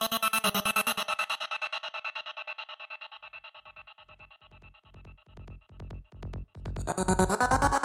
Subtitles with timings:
[0.00, 0.08] Uh...